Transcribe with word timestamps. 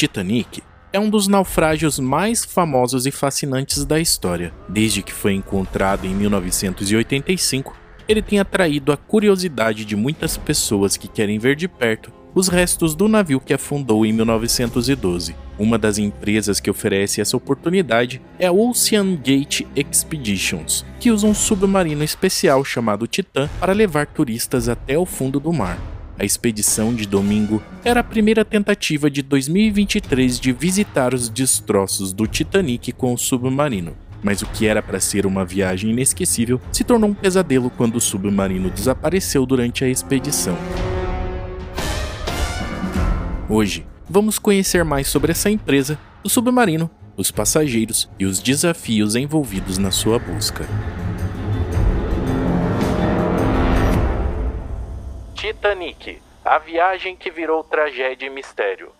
Titanic 0.00 0.62
é 0.94 0.98
um 0.98 1.10
dos 1.10 1.28
naufrágios 1.28 1.98
mais 1.98 2.42
famosos 2.42 3.04
e 3.04 3.10
fascinantes 3.10 3.84
da 3.84 4.00
história. 4.00 4.50
Desde 4.66 5.02
que 5.02 5.12
foi 5.12 5.34
encontrado 5.34 6.06
em 6.06 6.14
1985, 6.14 7.76
ele 8.08 8.22
tem 8.22 8.40
atraído 8.40 8.92
a 8.92 8.96
curiosidade 8.96 9.84
de 9.84 9.94
muitas 9.94 10.38
pessoas 10.38 10.96
que 10.96 11.06
querem 11.06 11.38
ver 11.38 11.54
de 11.54 11.68
perto 11.68 12.10
os 12.34 12.48
restos 12.48 12.94
do 12.94 13.08
navio 13.08 13.40
que 13.40 13.52
afundou 13.52 14.06
em 14.06 14.12
1912. 14.14 15.36
Uma 15.58 15.76
das 15.76 15.98
empresas 15.98 16.60
que 16.60 16.70
oferece 16.70 17.20
essa 17.20 17.36
oportunidade 17.36 18.22
é 18.38 18.46
a 18.46 18.52
Ocean 18.52 19.16
Gate 19.16 19.66
Expeditions, 19.76 20.86
que 20.98 21.10
usa 21.10 21.26
um 21.26 21.34
submarino 21.34 22.02
especial 22.02 22.64
chamado 22.64 23.06
Titan 23.06 23.50
para 23.58 23.74
levar 23.74 24.06
turistas 24.06 24.66
até 24.66 24.96
o 24.96 25.04
fundo 25.04 25.38
do 25.38 25.52
mar. 25.52 25.78
A 26.20 26.24
expedição 26.26 26.94
de 26.94 27.06
domingo 27.06 27.62
era 27.82 28.00
a 28.00 28.04
primeira 28.04 28.44
tentativa 28.44 29.10
de 29.10 29.22
2023 29.22 30.38
de 30.38 30.52
visitar 30.52 31.14
os 31.14 31.30
destroços 31.30 32.12
do 32.12 32.26
Titanic 32.26 32.92
com 32.92 33.14
o 33.14 33.16
submarino. 33.16 33.96
Mas 34.22 34.42
o 34.42 34.46
que 34.46 34.66
era 34.66 34.82
para 34.82 35.00
ser 35.00 35.24
uma 35.24 35.46
viagem 35.46 35.92
inesquecível 35.92 36.60
se 36.70 36.84
tornou 36.84 37.08
um 37.08 37.14
pesadelo 37.14 37.70
quando 37.70 37.96
o 37.96 38.00
submarino 38.02 38.68
desapareceu 38.68 39.46
durante 39.46 39.82
a 39.82 39.88
expedição. 39.88 40.58
Hoje, 43.48 43.86
vamos 44.06 44.38
conhecer 44.38 44.84
mais 44.84 45.08
sobre 45.08 45.32
essa 45.32 45.48
empresa, 45.48 45.98
o 46.22 46.28
submarino, 46.28 46.90
os 47.16 47.30
passageiros 47.30 48.10
e 48.18 48.26
os 48.26 48.40
desafios 48.40 49.16
envolvidos 49.16 49.78
na 49.78 49.90
sua 49.90 50.18
busca. 50.18 50.68
Titanic 55.60 56.18
a 56.42 56.58
viagem 56.58 57.14
que 57.14 57.30
virou 57.30 57.62
tragédia 57.62 58.26
e 58.26 58.30
mistério. 58.30 58.92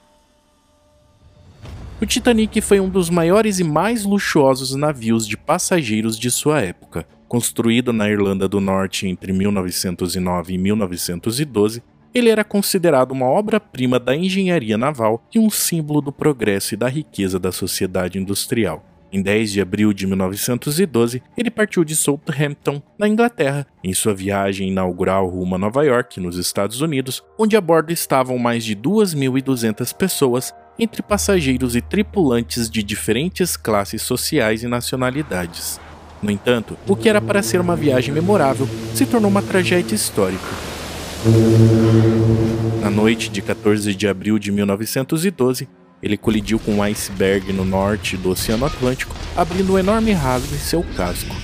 O 1.98 2.05
Titanic 2.05 2.61
foi 2.61 2.78
um 2.78 2.89
dos 2.89 3.08
maiores 3.08 3.58
e 3.58 3.64
mais 3.64 4.05
luxuosos 4.05 4.75
navios 4.75 5.27
de 5.27 5.39
passageiros 5.39 6.19
de 6.19 6.30
sua 6.30 6.61
época. 6.61 7.06
Construído 7.27 7.94
na 7.94 8.11
Irlanda 8.11 8.47
do 8.47 8.61
Norte 8.61 9.08
entre 9.08 9.33
1909 9.33 10.52
e 10.52 10.58
1912, 10.58 11.83
ele 12.12 12.28
era 12.28 12.44
considerado 12.44 13.12
uma 13.12 13.27
obra-prima 13.27 13.98
da 13.98 14.14
engenharia 14.14 14.77
naval 14.77 15.24
e 15.34 15.39
um 15.39 15.48
símbolo 15.48 16.02
do 16.02 16.12
progresso 16.12 16.74
e 16.74 16.77
da 16.77 16.89
riqueza 16.89 17.39
da 17.39 17.50
sociedade 17.50 18.19
industrial. 18.19 18.84
Em 19.12 19.20
10 19.20 19.50
de 19.50 19.61
abril 19.61 19.92
de 19.92 20.06
1912, 20.06 21.20
ele 21.36 21.50
partiu 21.50 21.84
de 21.84 21.97
Southampton, 21.97 22.80
na 22.97 23.08
Inglaterra, 23.08 23.67
em 23.83 23.92
sua 23.92 24.14
viagem 24.14 24.69
inaugural 24.69 25.28
rumo 25.28 25.56
a 25.56 25.58
Nova 25.58 25.85
York, 25.85 26.20
nos 26.20 26.36
Estados 26.36 26.80
Unidos, 26.80 27.24
onde 27.36 27.57
a 27.57 27.61
bordo 27.61 27.92
estavam 27.92 28.39
mais 28.39 28.62
de 28.62 28.77
2.200 28.77 29.92
pessoas, 29.96 30.55
entre 30.79 31.02
passageiros 31.02 31.74
e 31.74 31.80
tripulantes 31.80 32.70
de 32.70 32.83
diferentes 32.85 33.57
classes 33.57 34.01
sociais 34.01 34.62
e 34.62 34.68
nacionalidades. 34.68 35.80
No 36.23 36.30
entanto, 36.30 36.77
o 36.86 36.95
que 36.95 37.08
era 37.08 37.20
para 37.20 37.42
ser 37.42 37.61
uma 37.61 37.74
viagem 37.74 38.14
memorável 38.14 38.68
se 38.95 39.06
tornou 39.06 39.30
uma 39.30 39.42
tragédia 39.42 39.95
histórica. 39.95 40.70
Na 42.80 42.90
noite 42.90 43.29
de 43.29 43.42
14 43.42 43.95
de 43.95 44.08
abril 44.08 44.39
de 44.39 44.52
1912, 44.52 45.68
ele 46.02 46.16
colidiu 46.16 46.58
com 46.58 46.77
um 46.77 46.83
iceberg 46.83 47.52
no 47.52 47.64
norte 47.64 48.16
do 48.16 48.30
Oceano 48.30 48.66
Atlântico, 48.66 49.14
abrindo 49.36 49.74
um 49.74 49.78
enorme 49.78 50.12
rasgo 50.12 50.55
em 50.55 50.58
seu 50.58 50.83
casco. 50.96 51.34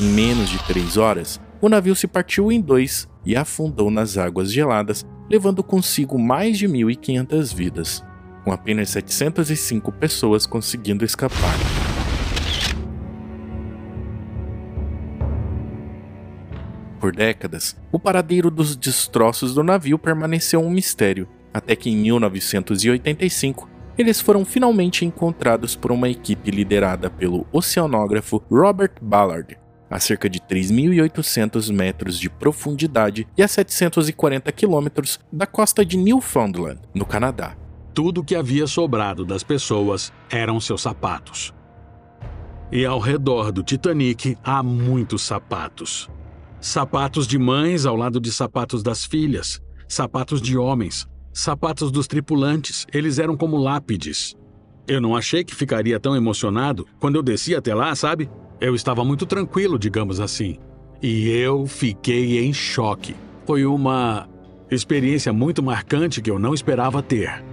Em 0.00 0.04
menos 0.04 0.48
de 0.48 0.58
três 0.66 0.96
horas, 0.96 1.40
o 1.60 1.68
navio 1.68 1.94
se 1.94 2.06
partiu 2.06 2.50
em 2.50 2.60
dois 2.60 3.08
e 3.24 3.36
afundou 3.36 3.90
nas 3.90 4.18
águas 4.18 4.52
geladas, 4.52 5.06
levando 5.30 5.62
consigo 5.62 6.18
mais 6.18 6.58
de 6.58 6.68
1.500 6.68 7.54
vidas, 7.54 8.04
com 8.44 8.52
apenas 8.52 8.90
705 8.90 9.92
pessoas 9.92 10.44
conseguindo 10.46 11.04
escapar. 11.04 11.54
Por 17.00 17.14
décadas, 17.14 17.76
o 17.90 17.98
paradeiro 17.98 18.50
dos 18.50 18.76
destroços 18.76 19.54
do 19.54 19.62
navio 19.64 19.98
permaneceu 19.98 20.60
um 20.60 20.70
mistério, 20.70 21.28
até 21.52 21.74
que 21.74 21.90
em 21.90 21.96
1985 21.96 23.71
eles 24.02 24.20
foram 24.20 24.44
finalmente 24.44 25.04
encontrados 25.04 25.74
por 25.76 25.92
uma 25.92 26.08
equipe 26.08 26.50
liderada 26.50 27.08
pelo 27.08 27.46
oceanógrafo 27.52 28.42
Robert 28.50 28.94
Ballard, 29.00 29.56
a 29.88 30.00
cerca 30.00 30.28
de 30.28 30.40
3.800 30.40 31.72
metros 31.72 32.18
de 32.18 32.28
profundidade 32.28 33.26
e 33.36 33.42
a 33.42 33.48
740 33.48 34.50
quilômetros 34.52 35.20
da 35.32 35.46
costa 35.46 35.84
de 35.84 35.96
Newfoundland, 35.96 36.80
no 36.92 37.06
Canadá. 37.06 37.56
Tudo 37.94 38.24
que 38.24 38.34
havia 38.34 38.66
sobrado 38.66 39.24
das 39.24 39.42
pessoas 39.42 40.12
eram 40.30 40.58
seus 40.58 40.82
sapatos. 40.82 41.54
E 42.72 42.84
ao 42.84 42.98
redor 42.98 43.52
do 43.52 43.62
Titanic 43.62 44.36
há 44.42 44.62
muitos 44.62 45.22
sapatos. 45.22 46.10
Sapatos 46.60 47.26
de 47.26 47.38
mães 47.38 47.86
ao 47.86 47.94
lado 47.94 48.18
de 48.18 48.32
sapatos 48.32 48.82
das 48.82 49.04
filhas, 49.04 49.60
sapatos 49.86 50.40
de 50.40 50.56
homens, 50.56 51.06
sapatos 51.32 51.90
dos 51.90 52.06
tripulantes, 52.06 52.86
eles 52.92 53.18
eram 53.18 53.36
como 53.36 53.56
lápides. 53.56 54.36
Eu 54.86 55.00
não 55.00 55.16
achei 55.16 55.44
que 55.44 55.54
ficaria 55.54 55.98
tão 55.98 56.16
emocionado 56.16 56.86
quando 56.98 57.16
eu 57.16 57.22
desci 57.22 57.54
até 57.54 57.74
lá, 57.74 57.94
sabe? 57.94 58.28
Eu 58.60 58.74
estava 58.74 59.04
muito 59.04 59.26
tranquilo, 59.26 59.78
digamos 59.78 60.20
assim. 60.20 60.58
E 61.02 61.28
eu 61.28 61.66
fiquei 61.66 62.44
em 62.44 62.52
choque. 62.52 63.16
Foi 63.46 63.64
uma 63.64 64.28
experiência 64.70 65.32
muito 65.32 65.62
marcante 65.62 66.20
que 66.20 66.30
eu 66.30 66.38
não 66.38 66.54
esperava 66.54 67.02
ter. 67.02 67.44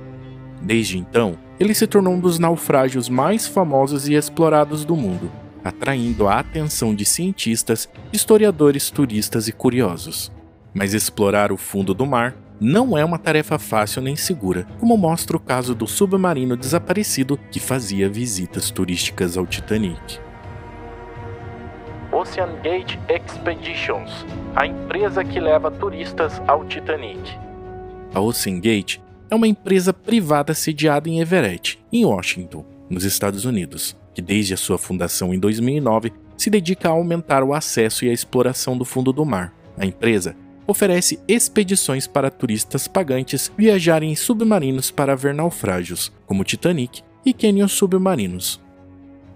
Desde 0.62 0.98
então, 0.98 1.38
ele 1.60 1.74
se 1.74 1.88
tornou 1.88 2.14
um 2.14 2.20
dos 2.20 2.38
naufrágios 2.38 3.10
mais 3.10 3.48
famosos 3.48 4.08
e 4.08 4.14
explorados 4.14 4.84
do 4.84 4.96
mundo 4.96 5.32
atraindo 5.64 6.28
a 6.28 6.40
atenção 6.40 6.96
de 6.96 7.06
cientistas, 7.06 7.90
historiadores, 8.12 8.90
turistas 8.90 9.48
e 9.48 9.52
curiosos. 9.52 10.32
Mas 10.74 10.94
explorar 10.94 11.52
o 11.52 11.58
fundo 11.58 11.94
do 11.94 12.06
mar 12.06 12.36
não 12.60 12.98
é 12.98 13.06
uma 13.06 13.18
tarefa 13.18 13.58
fácil 13.58 14.02
nem 14.02 14.16
segura, 14.16 14.68
como 14.80 14.98
mostra 14.98 15.38
o 15.38 15.40
caso 15.40 15.74
do 15.74 15.88
submarino 15.88 16.58
desaparecido 16.58 17.40
que 17.52 17.60
fazia 17.60 18.10
visitas 18.10 18.70
turísticas 18.70 19.38
ao 19.38 19.48
Titanic. 19.48 20.20
Ocean 22.12 22.56
Gate 22.64 22.98
Expeditions, 23.08 24.26
a 24.56 24.66
empresa 24.66 25.24
que 25.24 25.40
leva 25.40 25.72
turistas 25.72 26.42
ao 26.48 26.66
Titanic. 26.66 27.38
A 28.14 28.20
Ocean 28.20 28.60
Gate 28.60 29.00
é 29.30 29.36
uma 29.36 29.48
empresa 29.48 29.94
privada 29.94 30.54
sediada 30.54 31.08
em 31.08 31.20
Everett, 31.20 31.80
em 31.94 32.04
Washington, 32.04 32.66
nos 32.90 33.04
Estados 33.04 33.46
Unidos 33.46 33.96
que 34.20 34.22
desde 34.22 34.54
a 34.54 34.58
sua 34.58 34.78
fundação 34.78 35.34
em 35.34 35.40
2009 35.40 36.12
se 36.38 36.50
dedica 36.50 36.90
a 36.90 36.92
aumentar 36.92 37.42
o 37.42 37.54
acesso 37.54 38.04
e 38.04 38.10
a 38.10 38.14
exploração 38.14 38.78
do 38.78 38.84
fundo 38.84 39.14
do 39.14 39.26
mar. 39.26 39.54
A 39.78 39.86
empresa 39.86 40.36
oferece 40.70 41.20
expedições 41.28 42.06
para 42.06 42.30
turistas 42.30 42.88
pagantes 42.88 43.52
viajarem 43.58 44.12
em 44.12 44.16
submarinos 44.16 44.92
para 44.92 45.16
ver 45.16 45.34
naufrágios, 45.34 46.12
como 46.26 46.44
Titanic 46.44 47.02
e 47.26 47.34
cânions 47.34 47.72
submarinos. 47.72 48.62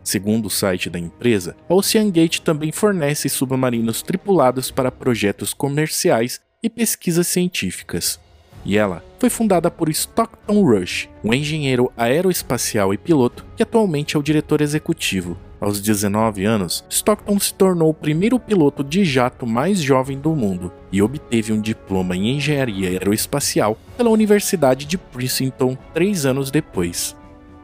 Segundo 0.04 0.46
o 0.46 0.50
site 0.50 0.90
da 0.90 1.00
empresa, 1.00 1.56
a 1.68 1.74
OceanGate 1.74 2.42
também 2.42 2.72
fornece 2.72 3.30
submarinos 3.30 4.02
tripulados 4.02 4.70
para 4.70 4.92
projetos 4.92 5.54
comerciais 5.54 6.40
e 6.62 6.70
pesquisas 6.70 7.28
científicas 7.28 8.20
e 8.66 8.78
ela 8.78 9.04
foi 9.20 9.30
fundada 9.30 9.70
por 9.70 9.90
Stockton 9.90 10.64
Rush, 10.64 11.10
um 11.24 11.34
engenheiro 11.34 11.92
aeroespacial 11.98 12.94
e 12.94 12.98
piloto 12.98 13.46
que 13.56 13.64
atualmente 13.64 14.16
é 14.16 14.20
o 14.20 14.24
diretor 14.24 14.62
executivo. 14.62 15.38
Aos 15.64 15.80
19 15.80 16.44
anos, 16.44 16.84
Stockton 16.90 17.40
se 17.40 17.54
tornou 17.54 17.90
o 17.90 17.94
primeiro 17.94 18.38
piloto 18.38 18.84
de 18.84 19.06
jato 19.06 19.48
mais 19.48 19.80
jovem 19.80 20.20
do 20.20 20.36
mundo 20.36 20.74
e 20.92 21.02
obteve 21.02 21.54
um 21.54 21.62
diploma 21.62 22.18
em 22.18 22.36
engenharia 22.36 22.90
aeroespacial 22.90 23.78
pela 23.96 24.10
Universidade 24.10 24.86
de 24.86 24.98
Princeton 24.98 25.78
três 25.94 26.26
anos 26.26 26.52
depois. 26.52 27.16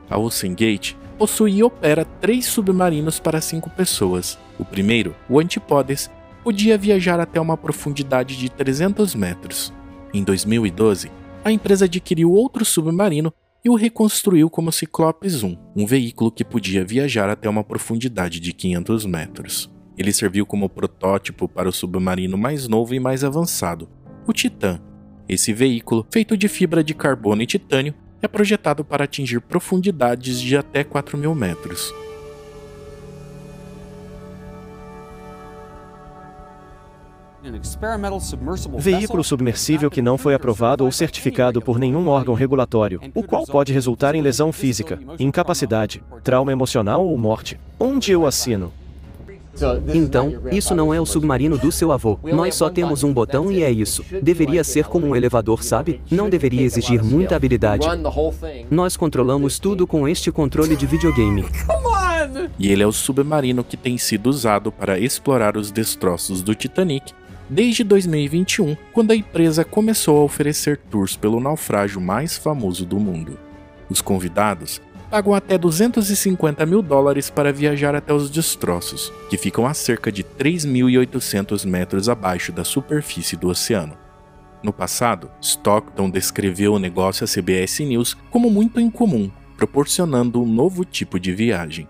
A 0.09 0.17
Ocean 0.17 0.53
Gate 0.53 0.95
possui 1.17 1.57
e 1.57 1.63
opera 1.63 2.05
três 2.21 2.45
submarinos 2.45 3.19
para 3.19 3.41
cinco 3.41 3.69
pessoas. 3.69 4.39
O 4.57 4.63
primeiro, 4.63 5.13
o 5.27 5.37
Antipodes, 5.37 6.09
podia 6.41 6.77
viajar 6.77 7.19
até 7.19 7.41
uma 7.41 7.57
profundidade 7.57 8.37
de 8.37 8.49
300 8.49 9.13
metros. 9.13 9.73
Em 10.13 10.23
2012, 10.23 11.11
a 11.43 11.51
empresa 11.51 11.83
adquiriu 11.83 12.31
outro 12.31 12.63
submarino 12.63 13.33
e 13.63 13.69
o 13.69 13.75
reconstruiu 13.75 14.49
como 14.49 14.71
Cyclopes 14.71 15.43
1, 15.43 15.57
um 15.75 15.85
veículo 15.85 16.31
que 16.31 16.45
podia 16.45 16.85
viajar 16.85 17.29
até 17.29 17.49
uma 17.49 17.63
profundidade 17.63 18.39
de 18.39 18.53
500 18.53 19.05
metros. 19.05 19.69
Ele 19.97 20.13
serviu 20.13 20.45
como 20.45 20.69
protótipo 20.69 21.47
para 21.47 21.67
o 21.67 21.73
submarino 21.73 22.37
mais 22.37 22.67
novo 22.67 22.93
e 22.95 22.99
mais 22.99 23.23
avançado, 23.23 23.89
o 24.25 24.31
Titan. 24.31 24.81
Esse 25.27 25.53
veículo, 25.53 26.07
feito 26.11 26.37
de 26.37 26.47
fibra 26.47 26.83
de 26.83 26.93
carbono 26.93 27.41
e 27.41 27.45
titânio, 27.45 27.93
é 28.21 28.27
projetado 28.27 28.83
para 28.83 29.03
atingir 29.03 29.41
profundidades 29.41 30.39
de 30.39 30.57
até 30.57 30.83
4 30.83 31.17
mil 31.17 31.35
metros. 31.35 31.93
Veículo 38.77 39.23
submersível 39.23 39.89
que 39.89 40.01
não 40.01 40.17
foi 40.17 40.33
aprovado 40.33 40.83
ou 40.83 40.91
certificado 40.91 41.61
por 41.61 41.79
nenhum 41.79 42.07
órgão 42.07 42.33
regulatório, 42.33 43.01
o 43.15 43.23
qual 43.23 43.45
pode 43.45 43.71
resultar 43.71 44.13
em 44.13 44.21
lesão 44.21 44.51
física, 44.51 44.99
incapacidade, 45.17 46.03
trauma 46.23 46.51
emocional 46.51 47.05
ou 47.05 47.17
morte. 47.17 47.59
Onde 47.79 48.11
eu 48.11 48.25
assino? 48.25 48.73
Então, 49.93 50.33
isso 50.51 50.73
não 50.73 50.93
é 50.93 51.01
o 51.01 51.05
submarino 51.05 51.57
do 51.57 51.71
seu 51.71 51.91
avô. 51.91 52.17
Nós 52.23 52.55
só 52.55 52.69
temos 52.69 53.03
um 53.03 53.13
botão 53.13 53.51
e 53.51 53.63
é 53.63 53.71
isso. 53.71 54.05
Deveria 54.21 54.63
ser 54.63 54.85
como 54.85 55.07
um 55.07 55.15
elevador, 55.15 55.63
sabe? 55.63 56.01
Não 56.09 56.29
deveria 56.29 56.61
exigir 56.61 57.03
muita 57.03 57.35
habilidade. 57.35 57.85
Nós 58.69 58.95
controlamos 58.95 59.59
tudo 59.59 59.85
com 59.85 60.07
este 60.07 60.31
controle 60.31 60.75
de 60.75 60.85
videogame. 60.85 61.45
E 62.57 62.71
ele 62.71 62.83
é 62.83 62.87
o 62.87 62.91
submarino 62.91 63.63
que 63.63 63.75
tem 63.75 63.97
sido 63.97 64.27
usado 64.27 64.71
para 64.71 64.99
explorar 64.99 65.57
os 65.57 65.71
destroços 65.71 66.41
do 66.41 66.55
Titanic 66.55 67.13
desde 67.49 67.83
2021, 67.83 68.77
quando 68.93 69.11
a 69.11 69.15
empresa 69.15 69.65
começou 69.65 70.21
a 70.21 70.23
oferecer 70.23 70.77
tours 70.77 71.15
pelo 71.15 71.39
naufrágio 71.39 71.99
mais 71.99 72.37
famoso 72.37 72.85
do 72.85 72.99
mundo. 72.99 73.39
Os 73.89 74.01
convidados 74.01 74.81
pagam 75.09 75.33
até 75.33 75.57
250 75.57 76.65
mil 76.65 76.83
dólares 76.83 77.29
para 77.29 77.51
viajar 77.51 77.95
até 77.95 78.13
os 78.13 78.29
destroços, 78.29 79.11
que 79.29 79.37
ficam 79.37 79.65
a 79.65 79.73
cerca 79.73 80.11
de 80.11 80.23
3.800 80.23 81.65
metros 81.65 82.07
abaixo 82.07 82.51
da 82.51 82.63
superfície 82.63 83.35
do 83.35 83.49
oceano. 83.49 83.97
No 84.61 84.71
passado, 84.71 85.31
Stockton 85.41 86.09
descreveu 86.09 86.73
o 86.73 86.79
negócio 86.79 87.23
à 87.23 87.27
CBS 87.27 87.79
News 87.79 88.15
como 88.29 88.51
muito 88.51 88.79
incomum, 88.79 89.31
proporcionando 89.57 90.41
um 90.41 90.45
novo 90.45 90.85
tipo 90.85 91.19
de 91.19 91.33
viagem. 91.33 91.87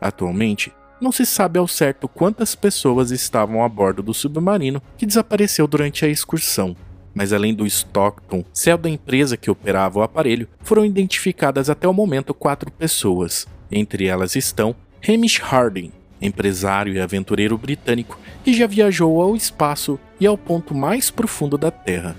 Atualmente, 0.00 0.72
não 1.00 1.12
se 1.12 1.24
sabe 1.24 1.58
ao 1.58 1.66
certo 1.66 2.08
quantas 2.08 2.54
pessoas 2.54 3.10
estavam 3.10 3.64
a 3.64 3.68
bordo 3.68 4.02
do 4.02 4.14
submarino 4.14 4.82
que 4.96 5.06
desapareceu 5.06 5.66
durante 5.66 6.04
a 6.04 6.08
excursão, 6.08 6.76
mas 7.14 7.32
além 7.32 7.54
do 7.54 7.66
Stockton, 7.66 8.44
céu 8.52 8.78
da 8.78 8.88
empresa 8.88 9.36
que 9.36 9.50
operava 9.50 9.98
o 9.98 10.02
aparelho, 10.02 10.48
foram 10.62 10.84
identificadas 10.84 11.68
até 11.68 11.88
o 11.88 11.94
momento 11.94 12.34
quatro 12.34 12.70
pessoas. 12.70 13.46
Entre 13.70 14.06
elas 14.06 14.36
estão 14.36 14.74
Hamish 15.06 15.38
Harding, 15.38 15.92
empresário 16.20 16.92
e 16.92 17.00
aventureiro 17.00 17.56
britânico 17.56 18.18
que 18.44 18.52
já 18.52 18.66
viajou 18.66 19.20
ao 19.20 19.34
espaço 19.34 19.98
e 20.18 20.26
ao 20.26 20.36
ponto 20.36 20.74
mais 20.74 21.10
profundo 21.10 21.56
da 21.56 21.70
Terra. 21.70 22.16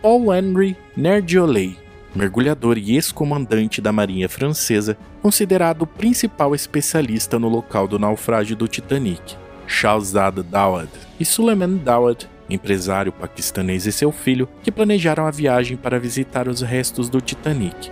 Paul 0.00 0.34
Henry 0.34 0.76
Nerdiolay, 0.96 1.76
mergulhador 2.14 2.78
e 2.78 2.94
ex-comandante 2.94 3.80
da 3.80 3.92
Marinha 3.92 4.28
Francesa, 4.28 4.96
considerado 5.20 5.82
o 5.82 5.86
principal 5.86 6.54
especialista 6.54 7.38
no 7.38 7.48
local 7.48 7.88
do 7.88 7.98
naufrágio 7.98 8.54
do 8.54 8.68
Titanic. 8.68 9.36
Shahzad 9.66 10.42
Dawad 10.42 10.90
e 11.18 11.24
Suleiman 11.24 11.76
Dawad, 11.78 12.28
empresário 12.48 13.12
paquistanês 13.12 13.86
e 13.86 13.92
seu 13.92 14.12
filho, 14.12 14.48
que 14.62 14.70
planejaram 14.70 15.26
a 15.26 15.30
viagem 15.30 15.76
para 15.76 15.98
visitar 15.98 16.48
os 16.48 16.60
restos 16.60 17.08
do 17.08 17.20
Titanic. 17.20 17.90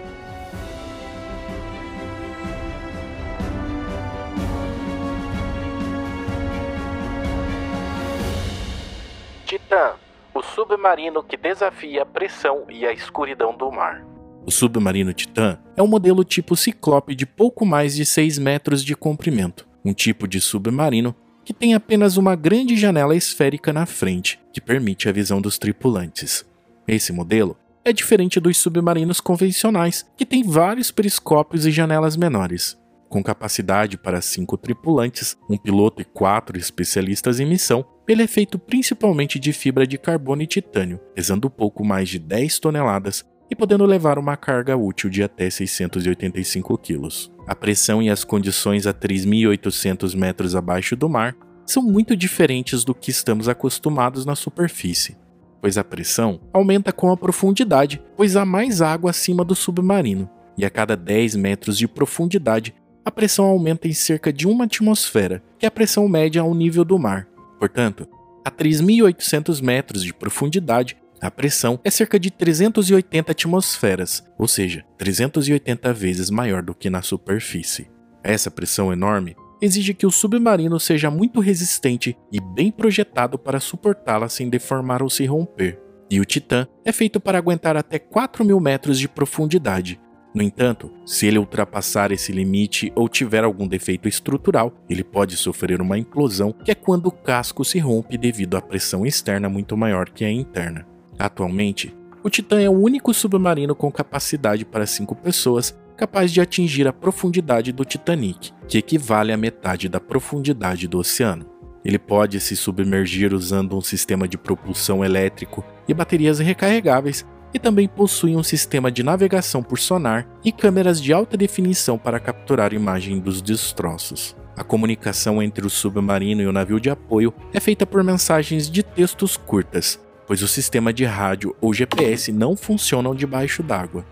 Titã, 9.47 9.93
o 10.35 10.43
submarino 10.43 11.23
que 11.23 11.37
desafia 11.37 12.03
a 12.03 12.07
pressão 12.07 12.65
e 12.71 12.87
a 12.87 12.93
escuridão 12.93 13.55
do 13.55 13.71
mar. 13.71 14.12
O 14.45 14.51
submarino 14.51 15.13
Titã 15.13 15.59
é 15.77 15.83
um 15.83 15.87
modelo 15.87 16.25
tipo 16.25 16.57
Ciclope 16.57 17.15
de 17.15 17.25
pouco 17.25 17.65
mais 17.65 17.95
de 17.95 18.05
6 18.05 18.39
metros 18.39 18.85
de 18.85 18.97
comprimento, 18.97 19.69
um 19.85 19.93
tipo 19.93 20.27
de 20.27 20.41
submarino 20.41 21.15
que 21.45 21.53
tem 21.53 21.75
apenas 21.75 22.17
uma 22.17 22.35
grande 22.35 22.77
janela 22.77 23.17
esférica 23.17 23.73
na 23.73 23.87
frente, 23.87 24.41
que 24.53 24.61
permite 24.61 25.09
a 25.09 25.13
visão 25.13 25.41
dos 25.41 25.59
tripulantes. 25.59 26.45
Esse 26.87 27.13
modelo 27.13 27.57
é 27.85 27.93
diferente 27.93 28.41
dos 28.41 28.59
submarinos 28.59 29.21
convencionais, 29.21 30.07
que 30.17 30.27
têm 30.27 30.43
vários 30.43 30.91
periscópios 30.91 31.67
e 31.67 31.71
janelas 31.71 32.17
menores. 32.17 32.79
Com 33.09 33.23
capacidade 33.23 33.99
para 33.99 34.21
cinco 34.21 34.57
tripulantes, 34.57 35.37
um 35.51 35.57
piloto 35.57 36.01
e 36.01 36.05
quatro 36.05 36.57
especialistas 36.57 37.39
em 37.41 37.47
missão, 37.47 37.85
ele 38.09 38.23
é 38.23 38.27
feito 38.27 38.59
principalmente 38.59 39.39
de 39.39 39.53
fibra 39.53 39.87
de 39.87 39.99
carbono 39.99 40.43
e 40.43 40.47
titânio, 40.47 40.99
pesando 41.15 41.51
pouco 41.51 41.85
mais 41.85 42.09
de 42.09 42.19
10 42.19 42.59
toneladas 42.59 43.25
e 43.53 43.55
podendo 43.55 43.85
levar 43.85 44.19
uma 44.19 44.35
carga 44.35 44.79
útil 44.79 45.11
de 45.11 45.23
até 45.23 45.51
685 45.51 46.79
quilos. 46.79 47.31
A 47.47 47.55
pressão 47.55 48.01
e 48.01 48.09
as 48.09 48.25
condições 48.25 48.87
a 48.87 48.95
3.800 48.95 50.17
metros 50.17 50.57
abaixo 50.57 50.97
do 50.97 51.07
mar 51.07 51.37
são 51.67 51.83
muito 51.83 52.17
diferentes 52.17 52.83
do 52.83 52.95
que 52.95 53.11
estamos 53.11 53.51
acostumados 53.51 54.25
na 54.25 54.35
superfície, 54.35 55.19
pois 55.61 55.77
a 55.77 55.85
pressão 55.85 56.41
aumenta 56.51 56.95
com 56.95 57.11
a 57.11 57.17
profundidade, 57.17 58.03
pois 58.17 58.37
há 58.37 58.47
mais 58.47 58.81
água 58.81 59.11
acima 59.11 59.45
do 59.45 59.55
submarino, 59.55 60.31
e 60.57 60.65
a 60.65 60.71
cada 60.71 60.97
10 60.97 61.37
metros 61.37 61.77
de 61.77 61.87
profundidade, 61.87 62.75
a 63.05 63.11
pressão 63.11 63.45
aumenta 63.45 63.87
em 63.87 63.93
cerca 63.93 64.33
de 64.33 64.49
uma 64.49 64.65
atmosfera, 64.65 65.43
que 65.59 65.67
é 65.67 65.69
a 65.69 65.71
pressão 65.71 66.09
média 66.09 66.41
ao 66.41 66.55
nível 66.55 66.87
do 66.87 66.99
mar. 66.99 67.29
Portanto, 67.59 68.09
a 68.47 68.51
3.800 68.51 69.63
metros 69.63 70.03
de 70.03 70.15
profundidade, 70.15 70.97
a 71.23 71.31
pressão 71.31 71.79
é 71.85 71.91
cerca 71.91 72.19
de 72.19 72.33
380 72.33 73.31
atmosferas, 73.31 74.25
ou 74.37 74.49
seja, 74.49 74.85
380 74.99 75.93
vezes 75.93 76.31
maior 76.31 76.63
do 76.63 76.75
que 76.75 76.91
na 76.91 77.01
superfície. 77.01 77.89
Essa 78.25 78.51
pressão 78.51 78.93
enorme 78.93 79.37
exige 79.61 79.95
que 79.95 80.05
o 80.05 80.11
submarino 80.11 80.81
seja 80.81 81.09
muito 81.09 81.39
resistente 81.39 82.19
e 82.33 82.41
bem 82.41 82.73
projetado 82.73 83.39
para 83.39 83.61
suportá-la 83.61 84.29
sem 84.29 84.51
deformar 84.51 85.01
ou 85.01 85.09
se 85.09 85.25
romper. 85.25 85.81
E 86.11 86.21
o 86.21 86.25
Titã 86.25 86.67
é 86.85 86.91
feito 86.91 87.21
para 87.21 87.39
aguentar 87.39 87.77
até 87.77 88.01
4 88.01 88.45
mil 88.45 88.59
metros 88.59 88.99
de 88.99 89.09
profundidade. 89.09 90.01
No 90.35 90.43
entanto, 90.43 90.91
se 91.07 91.27
ele 91.27 91.39
ultrapassar 91.39 92.11
esse 92.11 92.33
limite 92.33 92.91
ou 92.97 93.09
tiver 93.09 93.45
algum 93.45 93.69
defeito 93.69 94.09
estrutural, 94.09 94.73
ele 94.89 95.05
pode 95.05 95.37
sofrer 95.37 95.81
uma 95.81 95.99
implosão, 95.99 96.53
que 96.65 96.71
é 96.71 96.75
quando 96.75 97.07
o 97.07 97.13
casco 97.13 97.65
se 97.65 97.79
rompe 97.79 98.19
devido 98.19 98.57
à 98.57 98.61
pressão 98.61 99.07
externa 99.07 99.49
muito 99.49 99.77
maior 99.77 100.09
que 100.09 100.25
a 100.25 100.31
interna. 100.31 100.92
Atualmente, 101.23 101.95
o 102.21 102.29
Titã 102.29 102.61
é 102.61 102.69
o 102.69 102.73
único 102.73 103.15
submarino 103.15 103.77
com 103.77 103.93
capacidade 103.93 104.65
para 104.65 104.87
cinco 104.87 105.15
pessoas 105.15 105.73
capaz 105.97 106.33
de 106.33 106.41
atingir 106.41 106.89
a 106.89 106.93
profundidade 106.93 107.71
do 107.71 107.85
Titanic, 107.85 108.51
que 108.67 108.79
equivale 108.79 109.31
à 109.31 109.37
metade 109.37 109.89
da 109.89 110.01
profundidade 110.01 110.89
do 110.89 110.99
oceano. 110.99 111.47
Ele 111.85 111.97
pode 111.97 112.41
se 112.41 112.57
submergir 112.57 113.33
usando 113.33 113.77
um 113.77 113.81
sistema 113.81 114.27
de 114.27 114.37
propulsão 114.37 115.05
elétrico 115.05 115.65
e 115.87 115.95
baterias 115.95 116.41
recarregáveis 116.41 117.25
e 117.55 117.59
também 117.59 117.87
possui 117.87 118.35
um 118.35 118.43
sistema 118.43 118.91
de 118.91 119.05
navegação 119.05 119.63
por 119.63 119.79
sonar 119.79 120.27
e 120.45 120.51
câmeras 120.51 121.01
de 121.01 121.13
alta 121.13 121.37
definição 121.37 121.97
para 121.97 122.19
capturar 122.19 122.73
imagem 122.73 123.21
dos 123.21 123.41
destroços. 123.41 124.35
A 124.57 124.65
comunicação 124.65 125.41
entre 125.41 125.65
o 125.65 125.71
submarino 125.71 126.43
e 126.43 126.47
o 126.47 126.53
navio 126.53 126.81
de 126.81 126.91
apoio 126.91 127.33
é 127.53 127.61
feita 127.61 127.87
por 127.87 128.03
mensagens 128.03 128.69
de 128.69 128.83
textos 128.83 129.37
curtas, 129.37 130.01
pois 130.27 130.43
o 130.43 130.49
sistema 130.49 130.93
de 130.93 131.05
rádio 131.05 131.55
ou 131.61 131.73
GPS 131.73 132.33
não 132.33 132.57
funcionam 132.57 133.15
debaixo 133.15 133.63
d'água. 133.63 134.05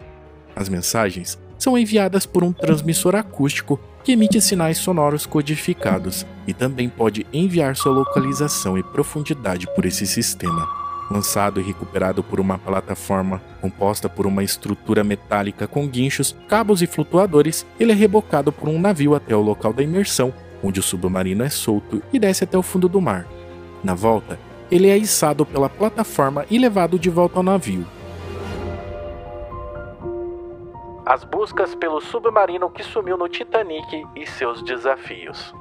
As 0.55 0.69
mensagens 0.69 1.38
são 1.59 1.76
enviadas 1.76 2.26
por 2.26 2.43
um 2.43 2.52
transmissor 2.52 3.14
acústico 3.14 3.79
que 4.02 4.12
emite 4.12 4.40
sinais 4.40 4.79
sonoros 4.79 5.26
codificados 5.26 6.26
e 6.47 6.55
também 6.55 6.88
pode 6.88 7.26
enviar 7.33 7.76
sua 7.76 7.93
localização 7.93 8.79
e 8.79 8.83
profundidade 8.83 9.67
por 9.75 9.85
esse 9.85 10.07
sistema. 10.07 10.69
Lançado 11.11 11.61
e 11.61 11.62
recuperado 11.62 12.23
por 12.23 12.38
uma 12.38 12.57
plataforma 12.57 13.43
composta 13.61 14.09
por 14.09 14.26
uma 14.26 14.45
estrutura 14.45 15.02
metálica 15.02 15.67
com 15.67 15.87
guinchos, 15.87 16.37
cabos 16.49 16.83
e 16.83 16.87
flutuadores, 16.87 17.67
ele 17.79 17.93
é 17.93 17.95
rebocado 17.95 18.52
por 18.52 18.69
um 18.69 18.81
navio 18.81 19.14
até 19.14 19.35
o 19.35 19.43
local 19.43 19.73
da 19.73 19.83
imersão, 19.83 20.33
onde 20.62 20.79
o 20.79 20.83
submarino 20.83 21.43
é 21.43 21.50
solto 21.50 22.00
e 22.12 22.19
desce 22.19 22.45
até 22.45 22.57
o 22.57 22.62
fundo 22.62 22.88
do 22.88 23.00
mar. 23.00 23.26
Na 23.83 23.93
volta, 23.93 24.38
ele 24.71 24.89
é 24.89 24.97
içado 24.97 25.45
pela 25.45 25.69
plataforma 25.69 26.47
e 26.50 26.59
levado 26.59 26.99
de 26.99 27.11
volta 27.11 27.39
ao 27.39 27.43
navio. 27.43 27.87
As 31.05 31.25
buscas 31.25 31.75
pelo 31.75 32.00
submarino 32.00 32.71
que 32.71 32.85
sumiu 32.85 33.17
no 33.17 33.29
Titanic 33.29 34.07
e 34.15 34.27
seus 34.27 34.62
desafios. 34.62 35.53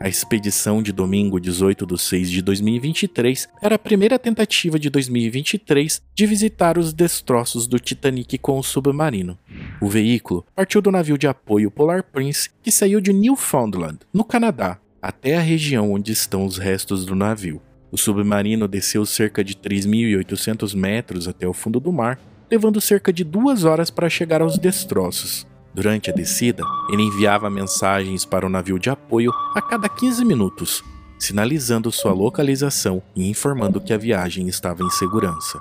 A 0.00 0.08
expedição 0.08 0.80
de 0.80 0.92
domingo 0.92 1.40
18 1.40 1.84
de 1.84 1.98
6 2.00 2.30
de 2.30 2.42
2023 2.42 3.48
era 3.60 3.74
a 3.74 3.78
primeira 3.78 4.16
tentativa 4.16 4.78
de 4.78 4.88
2023 4.90 6.00
de 6.14 6.26
visitar 6.26 6.78
os 6.78 6.92
destroços 6.92 7.66
do 7.66 7.80
Titanic 7.80 8.38
com 8.38 8.58
o 8.58 8.62
submarino. 8.62 9.36
O 9.80 9.88
veículo 9.88 10.46
partiu 10.54 10.80
do 10.80 10.92
navio 10.92 11.18
de 11.18 11.26
apoio 11.26 11.68
Polar 11.68 12.04
Prince, 12.04 12.48
que 12.62 12.70
saiu 12.70 13.00
de 13.00 13.12
Newfoundland, 13.12 13.98
no 14.12 14.22
Canadá, 14.24 14.78
até 15.02 15.36
a 15.36 15.40
região 15.40 15.92
onde 15.92 16.12
estão 16.12 16.44
os 16.44 16.58
restos 16.58 17.04
do 17.04 17.16
navio. 17.16 17.60
O 17.90 17.96
submarino 17.96 18.68
desceu 18.68 19.06
cerca 19.06 19.42
de 19.42 19.54
3.800 19.54 20.74
metros 20.74 21.26
até 21.26 21.46
o 21.48 21.54
fundo 21.54 21.80
do 21.80 21.92
mar, 21.92 22.18
levando 22.50 22.80
cerca 22.80 23.12
de 23.12 23.24
duas 23.24 23.64
horas 23.64 23.90
para 23.90 24.08
chegar 24.08 24.42
aos 24.42 24.58
destroços. 24.58 25.46
Durante 25.74 26.10
a 26.10 26.12
descida, 26.12 26.64
ele 26.90 27.02
enviava 27.02 27.48
mensagens 27.48 28.24
para 28.24 28.46
o 28.46 28.48
navio 28.48 28.78
de 28.78 28.90
apoio 28.90 29.32
a 29.54 29.62
cada 29.62 29.88
15 29.88 30.24
minutos. 30.24 30.82
sinalizando 31.18 31.90
sua 31.90 32.12
localização 32.12 33.02
e 33.16 33.28
informando 33.28 33.80
que 33.80 33.92
a 33.92 33.98
viagem 33.98 34.46
estava 34.46 34.84
em 34.84 34.90
segurança. 34.90 35.58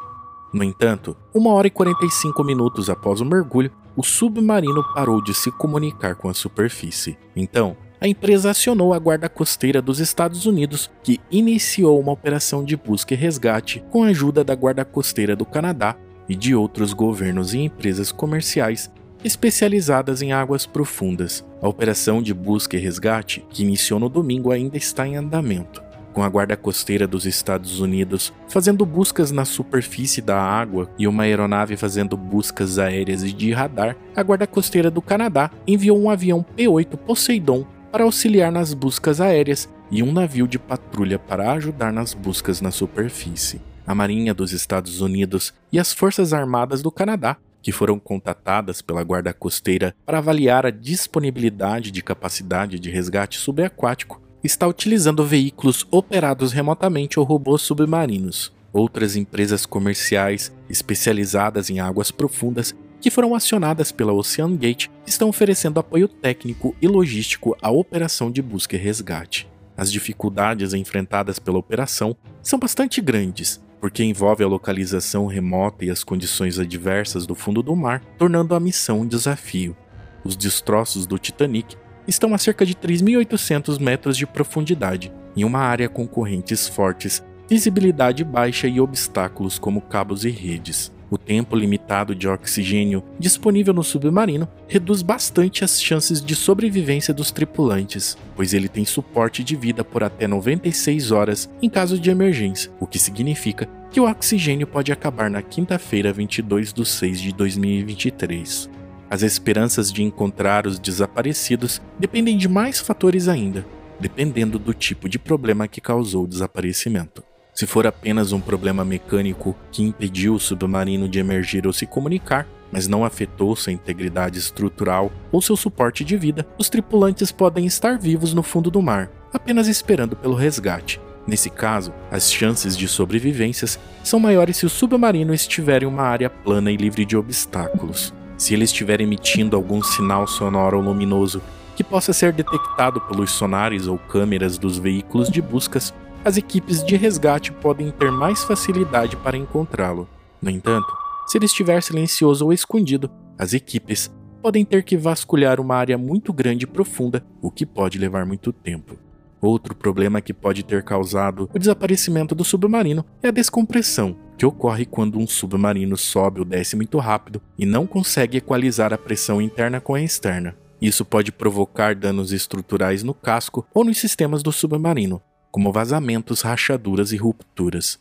No 0.54 0.64
entanto, 0.64 1.18
uma 1.34 1.52
hora 1.52 1.68
e 1.68 1.72
45 1.72 2.44
minutos 2.44 2.90
após 2.90 3.22
o 3.22 3.26
mergulho, 3.26 3.72
o 3.96 4.04
submarino 4.04 4.84
parou 4.94 5.22
de 5.22 5.34
se 5.34 5.52
comunicar 5.52 6.16
com 6.16 6.30
a 6.30 6.34
superfície. 6.34 7.18
Então, 7.36 7.76
a 8.00 8.08
empresa 8.08 8.52
acionou 8.52 8.94
a 8.94 9.00
Guarda 9.00 9.28
Costeira 9.28 9.82
dos 9.82 10.00
Estados 10.00 10.46
Unidos, 10.46 10.90
que 11.04 11.20
iniciou 11.32 12.00
uma 12.00 12.12
operação 12.12 12.64
de 12.64 12.76
busca 12.76 13.14
e 13.14 13.18
resgate 13.18 13.84
com 13.90 14.04
a 14.04 14.08
ajuda 14.08 14.44
da 14.44 14.54
Guarda 14.56 14.86
Costeira 14.86 15.36
do 15.36 15.46
Canadá 15.46 15.96
e 16.30 16.36
de 16.36 16.54
outros 16.54 16.94
governos 16.94 17.54
e 17.54 17.60
empresas 17.60 18.12
comerciais 18.12 18.92
especializadas 19.24 20.22
em 20.22 20.32
águas 20.32 20.66
profundas. 20.66 21.44
A 21.62 21.68
operação 21.68 22.22
de 22.22 22.34
busca 22.34 22.78
e 22.78 22.80
resgate, 22.80 23.44
que 23.50 23.64
iniciou 23.64 24.00
no 24.00 24.10
domingo, 24.10 24.52
ainda 24.52 24.78
está 24.78 25.08
em 25.08 25.16
andamento 25.16 25.88
com 26.18 26.24
a 26.24 26.30
Guarda 26.30 26.58
Costeira 26.58 27.06
dos 27.06 27.28
Estados 27.28 27.80
Unidos 27.80 28.34
fazendo 28.48 28.84
buscas 28.88 29.30
na 29.30 29.46
superfície 29.46 30.20
da 30.20 30.42
água 30.42 30.90
e 30.98 31.08
uma 31.08 31.22
aeronave 31.22 31.78
fazendo 31.78 32.18
buscas 32.18 32.80
aéreas 32.80 33.22
e 33.22 33.32
de 33.32 33.52
radar, 33.52 33.96
a 34.16 34.24
Guarda 34.24 34.48
Costeira 34.48 34.90
do 34.90 35.00
Canadá 35.00 35.52
enviou 35.68 35.96
um 35.96 36.10
avião 36.10 36.42
P-8 36.42 36.98
Poseidon 36.98 37.68
para 37.92 38.04
auxiliar 38.04 38.52
nas 38.52 38.74
buscas 38.74 39.22
aéreas 39.22 39.70
e 39.90 40.04
um 40.04 40.12
navio 40.12 40.48
de 40.48 40.60
patrulha 40.60 41.18
para 41.18 41.52
ajudar 41.54 41.92
nas 41.92 42.14
buscas 42.14 42.62
na 42.62 42.72
superfície. 42.72 43.62
A 43.86 43.96
Marinha 43.96 44.34
dos 44.34 44.52
Estados 44.52 45.02
Unidos 45.02 45.54
e 45.72 45.80
as 45.80 45.94
Forças 45.94 46.34
Armadas 46.34 46.82
do 46.82 46.92
Canadá 46.92 47.38
que 47.68 47.72
foram 47.74 48.00
contatadas 48.00 48.82
pela 48.82 49.04
Guarda 49.04 49.34
Costeira 49.34 49.94
para 50.06 50.20
avaliar 50.20 50.66
a 50.66 50.70
disponibilidade 50.70 51.92
de 51.92 52.02
capacidade 52.02 52.80
de 52.80 52.90
resgate 52.90 53.38
subaquático, 53.38 54.22
está 54.42 54.66
utilizando 54.66 55.26
veículos 55.26 55.86
operados 55.92 56.54
remotamente 56.54 57.20
ou 57.20 57.26
robôs 57.26 57.62
submarinos. 57.62 58.54
Outras 58.72 59.18
empresas 59.18 59.66
comerciais 59.66 60.50
especializadas 60.70 61.70
em 61.70 61.82
águas 61.82 62.10
profundas 62.10 62.74
que 63.00 63.12
foram 63.12 63.36
acionadas 63.36 63.92
pela 63.92 64.14
Ocean 64.14 64.56
Gate 64.56 64.88
estão 65.06 65.30
oferecendo 65.30 65.80
apoio 65.80 66.08
técnico 66.08 66.76
e 66.82 66.88
logístico 66.88 67.56
à 67.62 67.70
operação 67.70 68.32
de 68.32 68.42
busca 68.42 68.76
e 68.76 68.80
resgate. 68.80 69.48
As 69.76 69.92
dificuldades 69.92 70.74
enfrentadas 70.74 71.38
pela 71.38 71.60
operação 71.60 72.16
são 72.42 72.58
bastante 72.58 73.00
grandes, 73.00 73.62
porque 73.80 74.04
envolve 74.04 74.44
a 74.44 74.48
localização 74.48 75.28
remota 75.28 75.86
e 75.86 75.92
as 75.92 76.04
condições 76.04 76.58
adversas 76.58 77.28
do 77.28 77.36
fundo 77.36 77.62
do 77.62 77.76
mar, 77.76 78.02
tornando 78.18 78.56
a 78.56 78.60
missão 78.60 79.02
um 79.02 79.08
desafio. 79.08 79.78
Os 80.24 80.36
destroços 80.36 81.06
do 81.06 81.20
Titanic 81.20 81.78
estão 82.08 82.34
a 82.34 82.38
cerca 82.38 82.66
de 82.66 82.74
3.800 82.74 83.80
metros 83.80 84.18
de 84.18 84.26
profundidade, 84.26 85.12
em 85.36 85.44
uma 85.44 85.60
área 85.60 85.88
com 85.88 86.08
correntes 86.08 86.68
fortes, 86.68 87.24
visibilidade 87.48 88.24
baixa 88.24 88.68
e 88.68 88.82
obstáculos 88.82 89.60
como 89.60 89.82
cabos 89.82 90.26
e 90.26 90.30
redes. 90.30 90.92
O 91.10 91.18
tempo 91.18 91.56
limitado 91.56 92.14
de 92.14 92.28
oxigênio 92.28 93.02
disponível 93.18 93.74
no 93.74 93.84
submarino 93.84 94.48
reduz 94.68 95.02
bastante 95.02 95.64
as 95.64 95.82
chances 95.82 96.22
de 96.22 96.36
sobrevivência 96.36 97.14
dos 97.14 97.32
tripulantes, 97.32 98.18
pois 98.36 98.54
ele 98.54 98.68
tem 98.68 98.84
suporte 98.84 99.42
de 99.42 99.56
vida 99.56 99.86
por 99.86 100.04
até 100.04 100.28
96 100.28 101.12
horas 101.12 101.50
em 101.62 101.70
caso 101.70 101.98
de 101.98 102.10
emergência, 102.10 102.70
o 102.78 102.86
que 102.86 103.00
significa 103.00 103.70
que 103.90 104.02
o 104.02 104.10
oxigênio 104.10 104.68
pode 104.68 104.92
acabar 104.92 105.30
na 105.30 105.42
quinta-feira 105.42 106.12
22 106.12 106.74
de 106.74 106.86
6 106.86 107.22
de 107.22 107.32
2023. 107.34 108.70
As 109.10 109.22
esperanças 109.22 109.92
de 109.92 110.04
encontrar 110.04 110.68
os 110.68 110.78
desaparecidos 110.78 111.82
dependem 111.98 112.38
de 112.38 112.50
mais 112.50 112.82
fatores 112.82 113.30
ainda, 113.30 113.66
dependendo 113.98 114.60
do 114.60 114.74
tipo 114.74 115.08
de 115.08 115.18
problema 115.18 115.70
que 115.70 115.80
causou 115.80 116.26
o 116.26 116.28
desaparecimento. 116.28 117.24
Se 117.58 117.66
for 117.66 117.88
apenas 117.88 118.34
um 118.34 118.40
problema 118.40 118.86
mecânico 118.86 119.56
que 119.72 119.82
impediu 119.82 120.36
o 120.36 120.40
submarino 120.40 121.10
de 121.10 121.18
emergir 121.18 121.66
ou 121.66 121.74
se 121.74 121.88
comunicar, 121.88 122.48
mas 122.72 122.88
não 122.88 123.04
afetou 123.04 123.56
sua 123.56 123.74
integridade 123.74 124.38
estrutural 124.38 125.12
ou 125.32 125.42
seu 125.42 125.58
suporte 125.58 126.06
de 126.06 126.16
vida, 126.16 126.46
os 126.60 126.70
tripulantes 126.70 127.32
podem 127.32 127.66
estar 127.66 127.98
vivos 127.98 128.32
no 128.32 128.44
fundo 128.44 128.70
do 128.70 128.80
mar, 128.80 129.10
apenas 129.34 129.68
esperando 129.68 130.16
pelo 130.16 130.36
resgate. 130.36 131.02
Nesse 131.26 131.50
caso, 131.50 131.92
as 132.12 132.32
chances 132.32 132.78
de 132.78 132.88
sobrevivências 132.88 133.80
são 134.04 134.20
maiores 134.20 134.58
se 134.58 134.68
o 134.68 134.70
submarino 134.70 135.34
estiver 135.34 135.82
em 135.82 135.88
uma 135.88 136.04
área 136.04 136.30
plana 136.30 136.72
e 136.72 136.78
livre 136.78 137.06
de 137.06 137.18
obstáculos. 137.18 138.14
Se 138.38 138.54
ele 138.54 138.66
estiver 138.66 139.02
emitindo 139.02 139.56
algum 139.56 139.82
sinal 139.82 140.28
sonoro 140.28 140.78
ou 140.78 140.84
luminoso 140.84 141.42
que 141.76 141.84
possa 141.84 142.14
ser 142.14 142.34
detectado 142.34 143.02
pelos 143.02 143.32
sonares 143.32 143.88
ou 143.88 143.98
câmeras 143.98 144.60
dos 144.60 144.78
veículos 144.78 145.28
de 145.28 145.42
buscas, 145.42 145.92
as 146.28 146.36
equipes 146.36 146.84
de 146.84 146.98
resgate 146.98 147.54
podem 147.54 147.90
ter 147.90 148.12
mais 148.12 148.44
facilidade 148.44 149.16
para 149.16 149.38
encontrá-lo. 149.38 150.10
No 150.42 150.50
entanto, 150.50 150.94
se 151.26 151.38
ele 151.38 151.46
estiver 151.46 151.82
silencioso 151.82 152.44
ou 152.44 152.52
escondido, 152.52 153.10
as 153.40 153.54
equipes 153.54 154.12
podem 154.42 154.66
ter 154.66 154.84
que 154.84 154.98
vasculhar 154.98 155.58
uma 155.58 155.78
área 155.78 155.98
muito 155.98 156.34
grande 156.34 156.66
e 156.66 156.68
profunda, 156.68 157.26
o 157.42 157.50
que 157.50 157.66
pode 157.66 157.98
levar 157.98 158.26
muito 158.26 158.52
tempo. 158.52 158.98
Outro 159.40 159.74
problema 159.74 160.20
que 160.20 160.34
pode 160.34 160.64
ter 160.64 160.84
causado 160.84 161.50
o 161.54 161.58
desaparecimento 161.58 162.36
do 162.36 162.44
submarino 162.44 163.06
é 163.24 163.30
a 163.30 163.32
descompressão, 163.32 164.14
que 164.38 164.46
ocorre 164.46 164.86
quando 164.86 165.18
um 165.18 165.26
submarino 165.26 165.96
sobe 165.96 166.42
ou 166.42 166.46
desce 166.46 166.76
muito 166.76 166.98
rápido 166.98 167.42
e 167.58 167.66
não 167.66 167.88
consegue 167.88 168.40
equalizar 168.40 168.92
a 168.92 168.98
pressão 168.98 169.42
interna 169.42 169.80
com 169.80 169.96
a 169.96 170.02
externa. 170.02 170.58
Isso 170.82 171.06
pode 171.06 171.32
provocar 171.32 171.96
danos 171.96 172.34
estruturais 172.34 173.02
no 173.02 173.14
casco 173.14 173.66
ou 173.74 173.86
nos 173.86 173.98
sistemas 173.98 174.44
do 174.44 174.52
submarino, 174.52 175.22
como 175.52 175.72
vazamentos, 175.72 176.42
rachaduras 176.42 177.12
e 177.12 177.18
rupturas. 177.18 178.00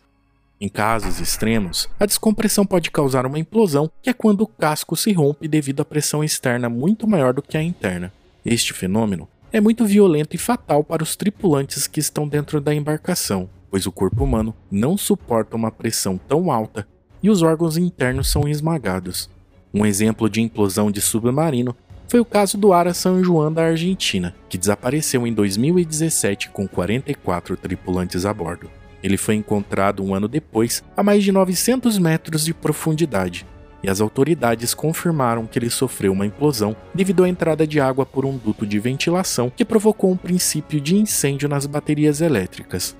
Em 0.61 0.69
casos 0.69 1.21
extremos, 1.21 1.89
a 2.01 2.07
descompressão 2.07 2.65
pode 2.65 2.91
causar 2.91 3.27
uma 3.27 3.39
implosão, 3.39 3.91
que 4.03 4.09
é 4.09 4.13
quando 4.15 4.41
o 4.41 4.47
casco 4.47 4.97
se 4.97 5.13
rompe 5.13 5.47
devido 5.47 5.83
à 5.83 5.85
pressão 5.85 6.25
externa 6.25 6.69
muito 6.69 7.07
maior 7.07 7.35
do 7.35 7.43
que 7.43 7.59
a 7.59 7.63
interna. 7.63 8.13
Este 8.45 8.73
fenômeno 8.73 9.29
é 9.53 9.61
muito 9.61 9.85
violento 9.85 10.35
e 10.35 10.39
fatal 10.39 10.83
para 10.83 11.03
os 11.03 11.15
tripulantes 11.15 11.87
que 11.87 12.01
estão 12.01 12.27
dentro 12.27 12.61
da 12.61 12.75
embarcação, 12.75 13.51
pois 13.71 13.87
o 13.87 13.93
corpo 13.93 14.25
humano 14.25 14.55
não 14.71 14.97
suporta 14.97 15.57
uma 15.57 15.71
pressão 15.71 16.17
tão 16.17 16.51
alta 16.51 16.87
e 17.23 17.29
os 17.29 17.43
órgãos 17.43 17.77
internos 17.77 18.31
são 18.31 18.49
esmagados. 18.49 19.29
Um 19.75 19.85
exemplo 19.85 20.31
de 20.31 20.41
implosão 20.41 20.91
de 20.91 21.01
submarino 21.01 21.77
foi 22.09 22.21
o 22.21 22.25
caso 22.25 22.57
do 22.57 22.73
Ara 22.73 22.95
San 22.95 23.23
Juan 23.23 23.53
da 23.53 23.65
Argentina, 23.65 24.35
que 24.49 24.59
desapareceu 24.59 25.27
em 25.27 25.33
2017 25.33 26.51
com 26.51 26.67
44 26.69 27.57
tripulantes 27.57 28.25
a 28.25 28.33
bordo. 28.33 28.71
Ele 29.03 29.17
foi 29.17 29.35
encontrado 29.35 30.03
um 30.03 30.15
ano 30.15 30.29
depois, 30.29 30.83
a 30.97 31.03
mais 31.03 31.23
de 31.23 31.31
900 31.31 31.99
metros 31.99 32.45
de 32.45 32.55
profundidade, 32.55 33.47
e 33.83 33.91
as 33.91 34.01
autoridades 34.01 34.75
confirmaram 34.75 35.47
que 35.47 35.59
ele 35.59 35.71
sofreu 35.71 36.13
uma 36.13 36.27
implosão 36.27 36.75
devido 36.95 37.23
à 37.23 37.29
entrada 37.29 37.67
de 37.67 37.81
água 37.81 38.05
por 38.05 38.25
um 38.25 38.37
duto 38.37 38.67
de 38.67 38.79
ventilação 38.79 39.53
que 39.55 39.65
provocou 39.65 40.11
um 40.11 40.17
princípio 40.17 40.81
de 40.81 40.97
incêndio 40.97 41.49
nas 41.49 41.67
baterias 41.67 42.21
elétricas. 42.21 42.97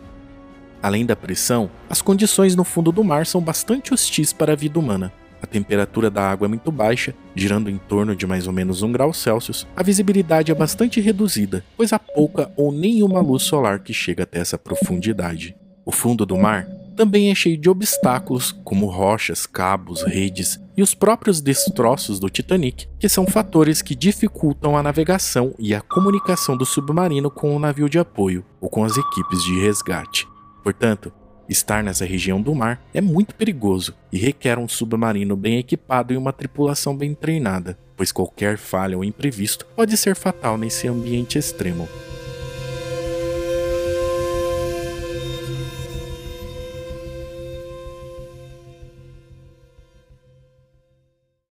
Além 0.83 1.05
da 1.05 1.17
pressão, 1.17 1.71
as 1.89 2.03
condições 2.03 2.55
no 2.55 2.63
fundo 2.63 2.93
do 2.93 3.03
mar 3.03 3.27
são 3.27 3.41
bastante 3.41 3.93
hostis 3.93 4.33
para 4.33 4.53
a 4.53 4.57
vida 4.57 4.79
humana. 4.79 5.13
A 5.43 5.47
temperatura 5.47 6.11
da 6.11 6.31
água 6.31 6.47
é 6.47 6.49
muito 6.49 6.73
baixa, 6.73 7.15
girando 7.35 7.71
em 7.71 7.79
torno 7.79 8.17
de 8.17 8.27
mais 8.27 8.47
ou 8.47 8.53
menos 8.53 8.83
1 8.83 8.93
grau 8.93 9.13
Celsius. 9.13 9.67
A 9.77 9.83
visibilidade 9.83 10.51
é 10.51 10.55
bastante 10.55 11.01
reduzida, 11.01 11.65
pois 11.77 11.93
há 11.93 11.99
pouca 11.99 12.51
ou 12.57 12.73
nenhuma 12.73 13.21
luz 13.21 13.43
solar 13.43 13.81
que 13.81 13.93
chega 13.93 14.23
até 14.23 14.41
essa 14.41 14.59
profundidade. 14.59 15.55
O 15.85 15.93
fundo 15.93 16.27
do 16.27 16.37
mar 16.37 16.67
também 16.97 17.31
é 17.31 17.35
cheio 17.35 17.59
de 17.59 17.69
obstáculos, 17.69 18.53
como 18.65 18.87
rochas, 18.87 19.47
cabos, 19.47 20.03
redes 20.03 20.59
e 20.77 20.83
os 20.83 20.95
próprios 20.95 21.43
destroços 21.43 22.19
do 22.19 22.31
Titanic, 22.31 22.89
que 22.99 23.09
são 23.09 23.27
fatores 23.27 23.83
que 23.83 23.95
dificultam 23.95 24.77
a 24.77 24.83
navegação 24.83 25.55
e 25.59 25.75
a 25.75 25.81
comunicação 25.83 26.57
do 26.57 26.65
submarino 26.65 27.31
com 27.31 27.55
o 27.55 27.59
navio 27.59 27.89
de 27.89 27.99
apoio 27.99 28.45
ou 28.61 28.71
com 28.71 28.83
as 28.83 28.97
equipes 28.97 29.43
de 29.45 29.61
resgate. 29.61 30.27
Portanto, 30.65 31.13
estar 31.49 31.83
nessa 31.83 32.05
região 32.05 32.41
do 32.41 32.55
mar 32.55 32.81
é 32.93 33.01
muito 33.01 33.35
perigoso 33.35 33.95
e 34.13 34.19
requer 34.19 34.59
um 34.59 34.69
submarino 34.69 35.37
bem 35.37 35.59
equipado 35.59 36.13
e 36.13 36.17
uma 36.17 36.33
tripulação 36.33 36.97
bem 36.97 37.15
treinada, 37.15 37.79
pois 37.97 38.13
qualquer 38.13 38.59
falha 38.59 38.97
ou 38.97 39.05
imprevisto 39.05 39.67
pode 39.77 39.97
ser 39.97 40.15
fatal 40.15 40.57
nesse 40.59 40.89
ambiente 40.89 41.39
extremo. 41.39 41.89